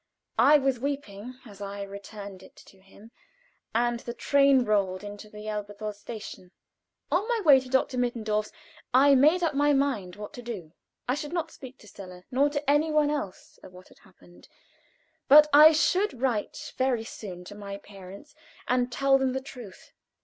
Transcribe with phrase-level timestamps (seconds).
[0.39, 3.11] I was weeping as I returned it to him,
[3.75, 6.49] and the train rolled into the Elberthal station.
[7.11, 7.99] On my way to Dr.
[7.99, 8.51] Mittendorf's,
[8.95, 10.73] I made up my mind what to do.
[11.07, 14.47] I should not speak to Stella, nor to any one else of what had happened,
[15.27, 18.33] but I should write very soon to my parents
[18.67, 19.93] and tell them the truth.